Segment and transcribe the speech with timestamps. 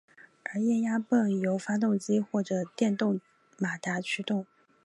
[0.45, 3.21] 而液压泵由发动机或者电动
[3.59, 4.47] 马达驱动。